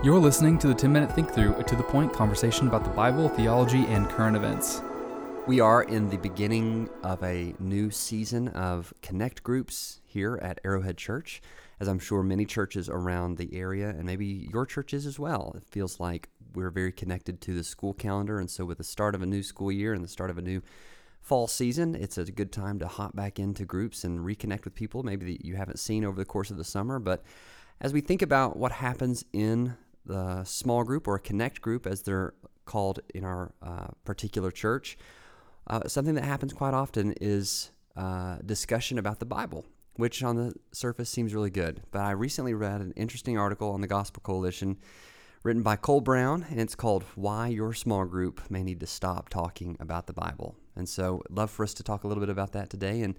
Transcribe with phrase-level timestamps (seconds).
[0.00, 2.90] You're listening to the 10 Minute Think Through, a to the point conversation about the
[2.90, 4.80] Bible, theology, and current events.
[5.48, 10.98] We are in the beginning of a new season of Connect groups here at Arrowhead
[10.98, 11.42] Church,
[11.80, 15.52] as I'm sure many churches around the area and maybe your churches as well.
[15.56, 19.16] It feels like we're very connected to the school calendar, and so with the start
[19.16, 20.62] of a new school year and the start of a new
[21.20, 25.02] fall season, it's a good time to hop back into groups and reconnect with people
[25.02, 27.00] maybe that you haven't seen over the course of the summer.
[27.00, 27.24] But
[27.80, 29.76] as we think about what happens in
[30.08, 34.98] the small group or a connect group, as they're called in our uh, particular church,
[35.68, 40.54] uh, something that happens quite often is uh, discussion about the Bible, which on the
[40.72, 41.82] surface seems really good.
[41.90, 44.78] But I recently read an interesting article on the Gospel Coalition
[45.44, 49.28] written by Cole Brown, and it's called Why Your Small Group May Need to Stop
[49.28, 50.56] Talking About the Bible.
[50.74, 53.14] And so, I'd love for us to talk a little bit about that today and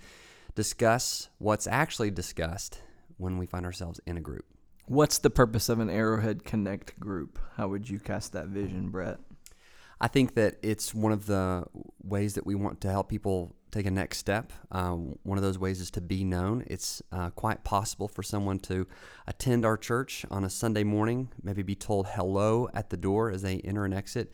[0.55, 2.81] discuss what's actually discussed
[3.17, 4.45] when we find ourselves in a group.
[4.89, 7.37] What's the purpose of an Arrowhead Connect group?
[7.57, 9.19] How would you cast that vision, Brett?
[10.01, 11.65] I think that it's one of the
[12.01, 14.51] ways that we want to help people take a next step.
[14.71, 16.63] Uh, one of those ways is to be known.
[16.65, 18.87] It's uh, quite possible for someone to
[19.27, 23.43] attend our church on a Sunday morning, maybe be told hello at the door as
[23.43, 24.33] they enter and exit,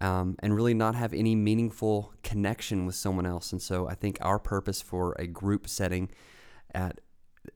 [0.00, 3.50] um, and really not have any meaningful connection with someone else.
[3.50, 6.10] And so I think our purpose for a group setting
[6.72, 7.00] at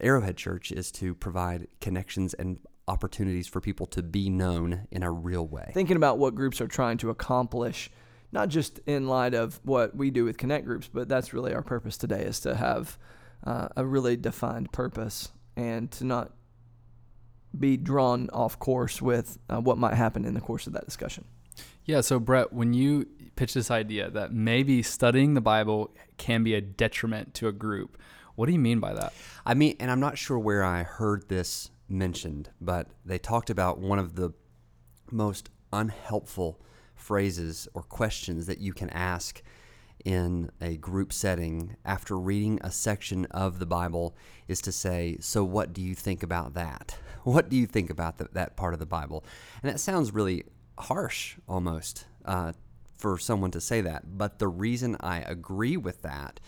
[0.00, 5.10] Arrowhead Church is to provide connections and opportunities for people to be known in a
[5.10, 5.70] real way.
[5.72, 7.90] Thinking about what groups are trying to accomplish,
[8.32, 11.62] not just in light of what we do with Connect groups, but that's really our
[11.62, 12.98] purpose today is to have
[13.44, 16.32] uh, a really defined purpose and to not
[17.58, 21.24] be drawn off course with uh, what might happen in the course of that discussion.
[21.84, 26.54] Yeah, so Brett, when you pitch this idea that maybe studying the Bible can be
[26.54, 27.98] a detriment to a group,
[28.36, 29.12] what do you mean by that?
[29.46, 33.78] I mean, and I'm not sure where I heard this mentioned, but they talked about
[33.78, 34.32] one of the
[35.10, 36.60] most unhelpful
[36.94, 39.42] phrases or questions that you can ask
[40.04, 44.16] in a group setting after reading a section of the Bible
[44.48, 46.96] is to say, So, what do you think about that?
[47.24, 49.24] What do you think about the, that part of the Bible?
[49.62, 50.44] And that sounds really
[50.76, 52.52] harsh almost uh,
[52.98, 54.18] for someone to say that.
[54.18, 56.38] But the reason I agree with that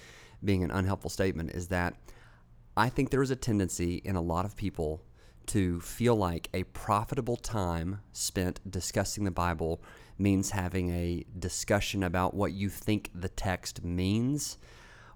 [0.45, 1.95] being an unhelpful statement is that
[2.77, 5.03] I think there is a tendency in a lot of people
[5.47, 9.81] to feel like a profitable time spent discussing the Bible
[10.19, 14.59] means having a discussion about what you think the text means,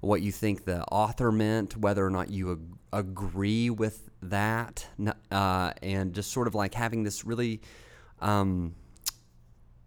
[0.01, 4.87] what you think the author meant, whether or not you ag- agree with that,
[5.31, 7.61] uh, and just sort of like having this really,
[8.21, 8.75] um,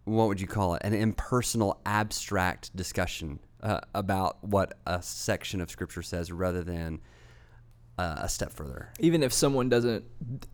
[0.04, 5.70] what would you call it, an impersonal, abstract discussion uh, about what a section of
[5.70, 7.00] Scripture says rather than
[7.98, 8.90] uh, a step further.
[9.00, 10.04] Even if someone doesn't,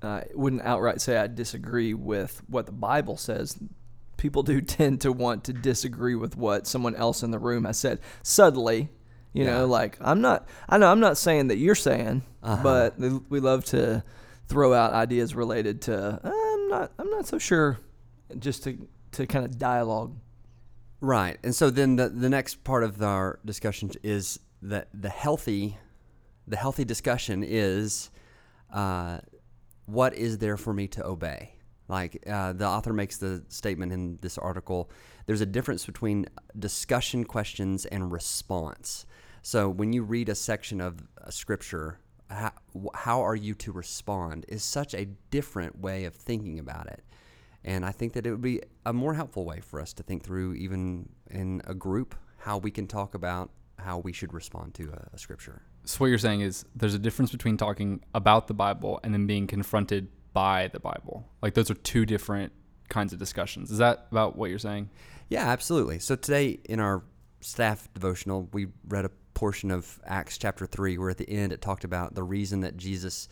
[0.01, 3.59] uh, wouldn't outright say I disagree with what the Bible says,
[4.17, 7.79] people do tend to want to disagree with what someone else in the room has
[7.79, 7.99] said.
[8.23, 8.89] Subtly,
[9.33, 9.59] you yeah.
[9.59, 10.49] know, like I'm not.
[10.69, 12.63] I know I'm not saying that you're saying, uh-huh.
[12.63, 12.99] but
[13.29, 14.05] we love to
[14.47, 16.21] throw out ideas related to.
[16.23, 16.93] I'm not.
[16.99, 17.79] I'm not so sure.
[18.39, 20.17] Just to to kind of dialogue.
[21.01, 25.79] Right, and so then the the next part of our discussion is that the healthy
[26.47, 28.11] the healthy discussion is
[28.73, 29.19] uh,
[29.87, 31.55] what is there for me to obey?
[31.89, 34.91] Like uh, the author makes the statement in this article,
[35.27, 36.27] there's a difference between
[36.59, 39.07] discussion questions and response.
[39.43, 42.53] So when you read a section of a scripture, how,
[42.95, 47.03] how are you to respond is such a different way of thinking about it.
[47.65, 50.25] And I think that it would be a more helpful way for us to think
[50.25, 54.91] through, even in a group, how we can talk about how we should respond to
[54.93, 55.63] a, a scripture.
[55.85, 59.27] So what you're saying is there's a difference between talking about the Bible and then
[59.27, 61.29] being confronted by the Bible.
[61.43, 62.53] Like those are two different
[62.89, 63.71] kinds of discussions.
[63.71, 64.91] Is that about what you're saying?
[65.29, 65.99] Yeah, absolutely.
[65.99, 67.03] So today in our
[67.41, 71.63] staff devotional, we read a portion of Acts chapter 3 where at the end it
[71.63, 73.29] talked about the reason that Jesus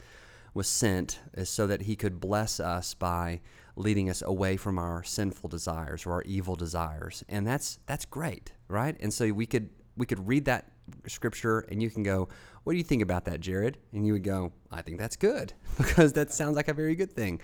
[0.59, 3.41] was sent is so that he could bless us by
[3.77, 7.25] leading us away from our sinful desires or our evil desires.
[7.29, 8.97] And that's that's great, right?
[8.99, 10.73] And so we could we could read that
[11.07, 12.29] scripture and you can go,
[12.65, 13.79] What do you think about that, Jared?
[13.93, 17.13] And you would go, I think that's good because that sounds like a very good
[17.13, 17.41] thing.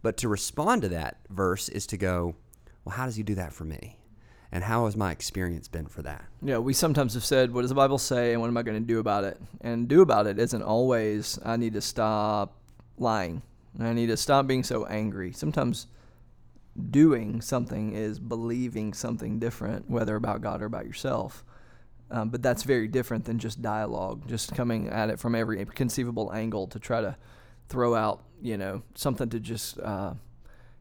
[0.00, 2.36] But to respond to that verse is to go,
[2.84, 3.98] Well, how does he do that for me?
[4.54, 6.26] And how has my experience been for that?
[6.42, 8.80] Yeah, we sometimes have said, What does the Bible say and what am I going
[8.80, 9.40] to do about it?
[9.62, 12.54] And do about it isn't always, I need to stop
[12.98, 13.42] lying.
[13.80, 15.32] I need to stop being so angry.
[15.32, 15.86] Sometimes
[16.90, 21.44] doing something is believing something different, whether about God or about yourself.
[22.10, 26.30] Um, but that's very different than just dialogue, just coming at it from every conceivable
[26.30, 27.16] angle to try to
[27.70, 30.12] throw out, you know, something to just uh,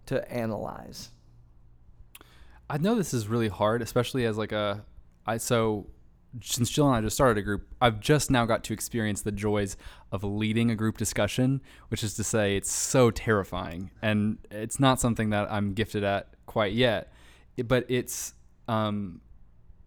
[0.08, 1.12] to analyze?
[2.72, 4.86] I know this is really hard, especially as like a
[5.26, 5.88] I so
[6.42, 9.34] since Jill and I just started a group, I've just now got to experience the
[9.34, 9.76] joys
[10.14, 15.02] of leading a group discussion, which is to say it's so terrifying and it's not
[15.02, 17.12] something that I'm gifted at quite yet,
[17.66, 18.36] but it's
[18.70, 19.20] um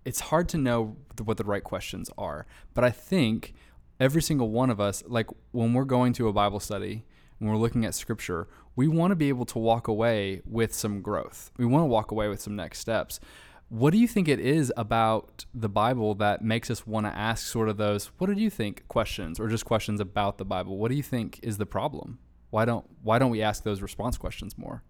[0.04, 0.94] it's hard to know
[1.24, 2.44] what the right questions are.
[2.74, 3.54] But I think
[3.98, 7.06] every single one of us like when we're going to a Bible study,
[7.44, 11.02] when we're looking at scripture, we want to be able to walk away with some
[11.02, 11.50] growth.
[11.58, 13.20] We want to walk away with some next steps.
[13.68, 17.46] What do you think it is about the Bible that makes us want to ask
[17.46, 20.78] sort of those what did you think questions or just questions about the Bible?
[20.78, 22.18] What do you think is the problem?
[22.50, 24.82] Why don't why don't we ask those response questions more?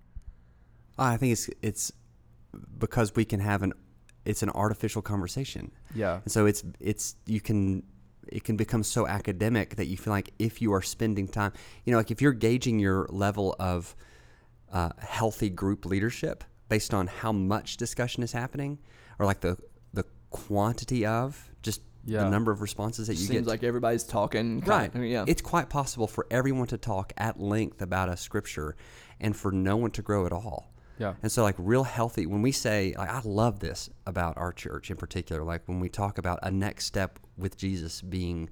[0.97, 1.93] I think it's it's
[2.79, 3.73] because we can have an
[4.25, 5.73] it's an artificial conversation.
[5.95, 6.21] Yeah.
[6.23, 7.83] And so it's it's you can
[8.29, 11.53] it can become so academic that you feel like if you are spending time,
[11.85, 13.94] you know, like if you're gauging your level of
[14.73, 18.79] uh, healthy group leadership based on how much discussion is happening,
[19.19, 19.56] or like the
[19.93, 22.25] the quantity of just Yeah.
[22.25, 23.37] the number of responses that you Seems get.
[23.37, 24.61] Seems like everybody's talking.
[24.61, 24.94] kind right.
[24.94, 25.25] of- yeah.
[25.27, 28.77] It's quite possible for everyone to talk at length about a scripture,
[29.20, 30.74] and for no one to grow at all.
[30.99, 31.14] Yeah.
[31.23, 34.91] And so, like, real healthy, when we say, like, I love this about our church
[34.91, 38.50] in particular, like, when we talk about a next step with Jesus being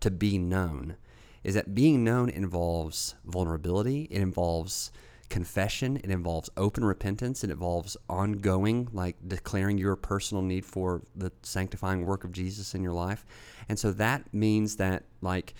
[0.00, 0.96] to be known,
[1.44, 4.90] is that being known involves vulnerability, it involves
[5.28, 11.30] confession, it involves open repentance, it involves ongoing, like, declaring your personal need for the
[11.42, 13.24] sanctifying work of Jesus in your life.
[13.68, 15.54] And so that means that, like,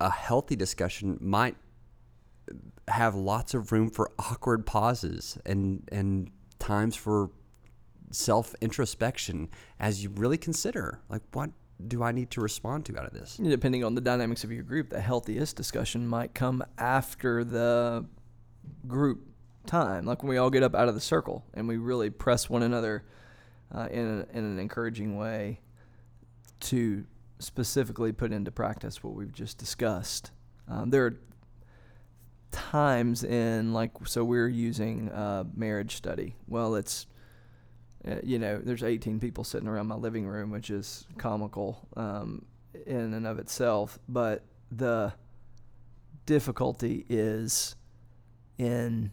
[0.00, 1.56] a healthy discussion might
[2.88, 7.30] have lots of room for awkward pauses and and times for
[8.10, 9.48] self introspection
[9.80, 11.50] as you really consider like what
[11.88, 13.36] do I need to respond to out of this?
[13.36, 18.06] depending on the dynamics of your group, the healthiest discussion might come after the
[18.86, 19.26] group
[19.66, 22.48] time, like when we all get up out of the circle and we really press
[22.48, 23.04] one another
[23.74, 25.60] uh, in, a, in an encouraging way
[26.60, 27.04] to
[27.38, 30.30] specifically put into practice what we've just discussed.
[30.68, 31.20] Um, there are
[32.76, 36.36] times in like so we're using uh, marriage study.
[36.46, 37.06] Well, it's
[38.06, 42.44] uh, you know, there's 18 people sitting around my living room, which is comical um,
[42.86, 43.98] in and of itself.
[44.08, 45.14] But the
[46.26, 47.76] difficulty is
[48.58, 49.10] in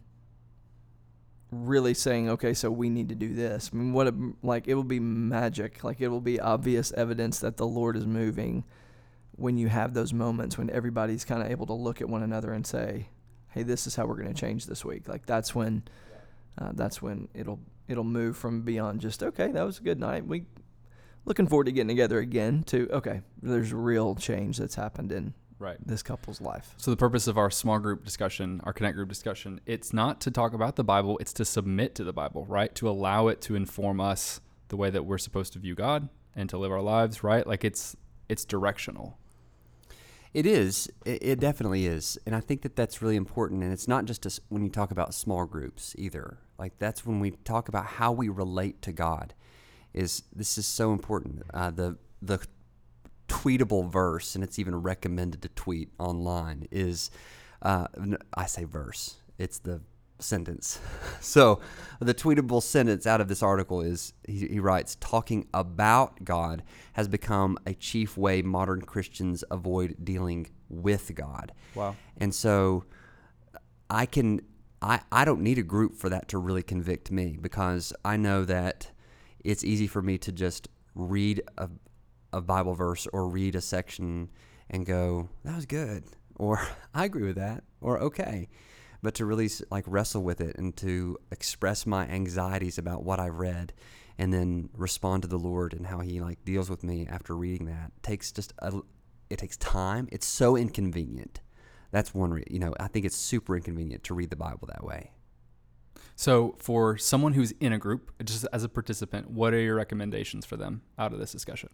[1.49, 3.71] really saying, okay, so we need to do this.
[3.73, 4.13] I mean, what, a,
[4.43, 5.83] like, it will be magic.
[5.83, 8.65] Like, it will be obvious evidence that the Lord is moving
[9.35, 12.53] when you have those moments when everybody's kind of able to look at one another
[12.53, 13.07] and say,
[13.53, 15.07] hey, this is how we're going to change this week.
[15.07, 15.83] Like, that's when.
[16.55, 20.23] Uh, that's when it'll it'll move from beyond just okay that was a good night
[20.27, 20.43] we
[21.25, 25.77] looking forward to getting together again to okay there's real change that's happened in Right.
[25.83, 29.61] this couple's life So the purpose of our small group discussion, our connect group discussion,
[29.65, 32.73] it's not to talk about the Bible, it's to submit to the Bible, right?
[32.75, 36.49] To allow it to inform us the way that we're supposed to view God and
[36.49, 37.47] to live our lives, right?
[37.47, 37.95] Like it's
[38.29, 39.17] it's directional.
[40.33, 40.89] It is.
[41.05, 43.63] It, it definitely is, and I think that that's really important.
[43.63, 46.39] And it's not just as when you talk about small groups either.
[46.57, 49.33] Like that's when we talk about how we relate to God.
[49.93, 51.43] Is this is so important?
[51.53, 52.39] Uh, the the
[53.27, 56.67] tweetable verse, and it's even recommended to tweet online.
[56.71, 57.11] Is
[57.61, 57.87] uh,
[58.33, 59.17] I say verse?
[59.37, 59.81] It's the
[60.23, 60.79] sentence.
[61.21, 61.59] so
[61.99, 66.63] the tweetable sentence out of this article is he, he writes talking about God
[66.93, 71.51] has become a chief way modern Christians avoid dealing with God.
[71.75, 71.95] Wow.
[72.17, 72.85] And so
[73.89, 74.41] I can
[74.81, 78.43] I, I don't need a group for that to really convict me because I know
[78.43, 78.91] that
[79.39, 81.69] it's easy for me to just read a,
[82.33, 84.29] a Bible verse or read a section
[84.69, 86.03] and go, that was good.
[86.35, 86.59] Or
[86.93, 87.63] I agree with that.
[87.79, 88.49] Or okay.
[89.03, 93.35] But to really like wrestle with it and to express my anxieties about what I've
[93.35, 93.73] read
[94.17, 97.67] and then respond to the Lord and how he like deals with me after reading
[97.67, 98.79] that takes just a,
[99.29, 100.07] it takes time.
[100.11, 101.41] It's so inconvenient.
[101.91, 104.83] That's one, re- you know, I think it's super inconvenient to read the Bible that
[104.83, 105.11] way.
[106.15, 110.45] So for someone who's in a group, just as a participant, what are your recommendations
[110.45, 111.69] for them out of this discussion?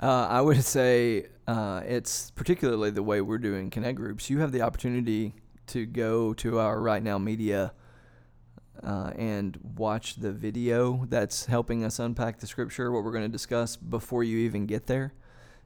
[0.00, 4.52] Uh, i would say uh, it's particularly the way we're doing connect groups you have
[4.52, 5.34] the opportunity
[5.66, 7.72] to go to our right now media
[8.82, 13.28] uh, and watch the video that's helping us unpack the scripture, what we're going to
[13.28, 15.14] discuss before you even get there.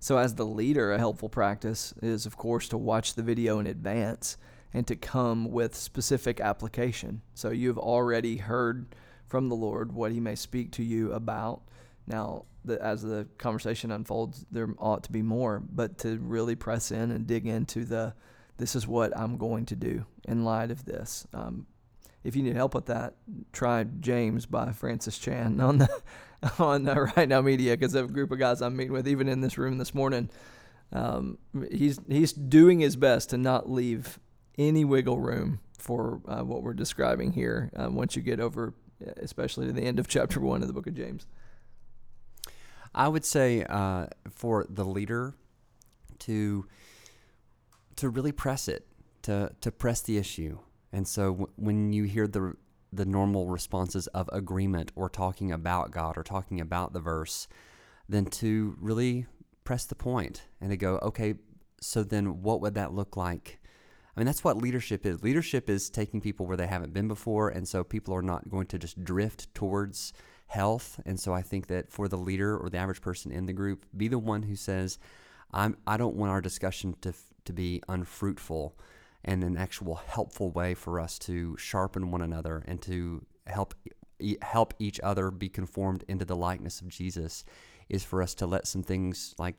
[0.01, 3.67] So, as the leader, a helpful practice is, of course, to watch the video in
[3.67, 4.37] advance
[4.73, 7.23] and to come with specific application.
[7.35, 8.95] So, you've already heard
[9.27, 11.63] from the Lord what He may speak to you about.
[12.07, 16.91] Now, the, as the conversation unfolds, there ought to be more, but to really press
[16.91, 18.15] in and dig into the
[18.59, 21.27] this is what I'm going to do in light of this.
[21.33, 21.67] Um,
[22.25, 23.15] if you need help with that,
[23.53, 25.89] try James by Francis Chan on the
[26.59, 29.41] on uh, Right Now Media because a group of guys I'm meeting with, even in
[29.41, 30.29] this room this morning,
[30.93, 31.39] um,
[31.71, 34.19] he's he's doing his best to not leave
[34.59, 37.71] any wiggle room for uh, what we're describing here.
[37.77, 38.75] Um, once you get over,
[39.19, 41.27] especially to the end of chapter one of the book of James,
[42.99, 45.35] I would say uh, for the leader
[46.21, 46.67] to
[47.97, 48.87] to really press it,
[49.23, 50.59] to to press the issue.
[50.93, 52.55] And so w- when you hear the
[52.93, 57.47] the normal responses of agreement or talking about God or talking about the verse,
[58.09, 59.27] then to really
[59.63, 61.35] press the point and to go, okay,
[61.81, 63.61] so then what would that look like?
[64.17, 65.23] I mean, that's what leadership is.
[65.23, 68.67] Leadership is taking people where they haven't been before, and so people are not going
[68.69, 70.13] to just drift towards
[70.49, 71.01] health.
[71.07, 73.85] And so I think that for the leader or the average person in the group,
[73.97, 74.99] be the one who says,
[75.53, 77.15] I'm, I don't want our discussion to,
[77.45, 78.77] to be unfruitful
[79.25, 83.75] and an actual helpful way for us to sharpen one another and to help
[84.43, 87.45] help each other be conformed into the likeness of Jesus
[87.89, 89.55] is for us to let some things like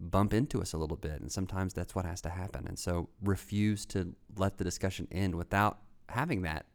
[0.00, 1.20] bump into us a little bit.
[1.20, 2.66] And sometimes that's what has to happen.
[2.66, 5.78] And so refuse to let the discussion end without
[6.08, 6.66] having that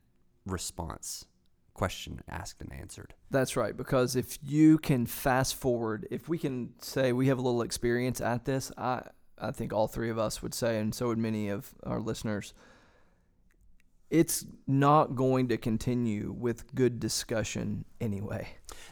[0.45, 1.25] response
[1.75, 3.13] question asked and answered.
[3.29, 7.41] That's right because if you can fast forward if we can say we have a
[7.41, 9.03] little experience at this i
[9.37, 12.53] I think all three of us would say, and so would many of our listeners,
[14.19, 18.47] it's not going to continue with good discussion anyway.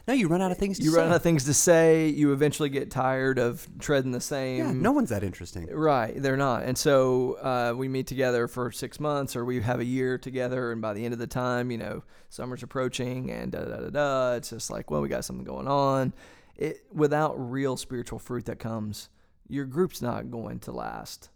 [0.06, 0.98] No, you run out of things to you say.
[0.98, 2.08] run out of things to say.
[2.08, 4.58] You eventually get tired of treading the same.
[4.58, 5.68] Yeah, no one's that interesting.
[5.70, 6.64] Right, they're not.
[6.64, 10.72] And so uh, we meet together for six months or we have a year together.
[10.72, 13.90] And by the end of the time, you know, summer's approaching and da da da
[13.90, 14.32] da.
[14.34, 16.12] It's just like, well, we got something going on.
[16.56, 19.08] It, without real spiritual fruit that comes
[19.48, 21.30] your group's not going to last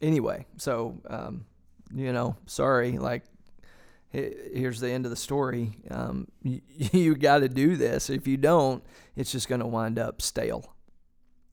[0.00, 0.46] anyway.
[0.56, 1.46] So, um,
[1.94, 3.24] you know, sorry, like
[4.10, 5.72] here's the end of the story.
[5.90, 6.60] Um, you,
[6.92, 8.10] you got to do this.
[8.10, 10.74] If you don't, it's just going to wind up stale,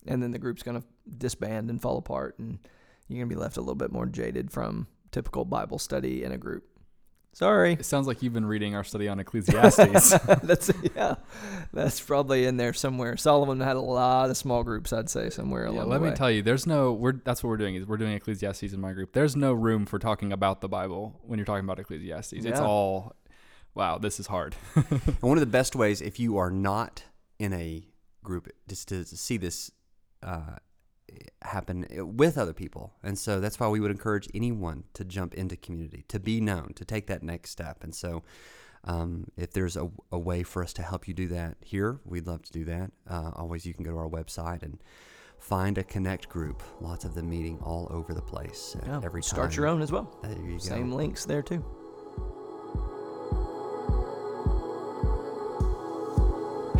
[0.07, 0.87] and then the group's going to
[1.17, 2.59] disband and fall apart, and
[3.07, 6.31] you're going to be left a little bit more jaded from typical Bible study in
[6.31, 6.63] a group.
[7.33, 7.73] Sorry.
[7.73, 10.11] It sounds like you've been reading our study on Ecclesiastes.
[10.43, 11.15] that's yeah,
[11.73, 13.17] that's probably in there somewhere.
[13.17, 16.09] Solomon had a lot of small groups, I'd say, somewhere along yeah, the let way.
[16.11, 16.93] me tell you, there's no.
[16.93, 19.13] We're that's what we're doing is we're doing Ecclesiastes in my group.
[19.13, 22.45] There's no room for talking about the Bible when you're talking about Ecclesiastes.
[22.45, 23.15] It's all,
[23.73, 24.55] wow, this is hard.
[24.75, 27.03] And one of the best ways, if you are not
[27.39, 27.87] in a
[28.23, 29.71] group, just to see this
[30.21, 30.57] uh,
[31.45, 31.85] happen
[32.15, 32.93] with other people.
[33.03, 36.73] And so that's why we would encourage anyone to jump into community, to be known,
[36.75, 37.83] to take that next step.
[37.83, 38.23] And so
[38.85, 42.27] um, if there's a, a way for us to help you do that here, we'd
[42.27, 42.91] love to do that.
[43.09, 44.79] Uh, always, you can go to our website and
[45.39, 46.63] find a connect group.
[46.81, 49.27] Lots of them meeting all over the place Yeah, every time.
[49.29, 50.17] start your own as well.
[50.23, 50.57] There you go.
[50.59, 51.63] Same links there too.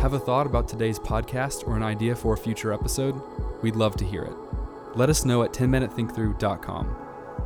[0.00, 3.18] Have a thought about today's podcast or an idea for a future episode?
[3.62, 4.34] We'd love to hear it.
[4.94, 6.96] Let us know at 10minutethinkthrough.com.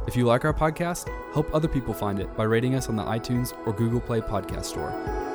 [0.07, 3.05] If you like our podcast, help other people find it by rating us on the
[3.05, 5.28] iTunes or Google Play Podcast Store.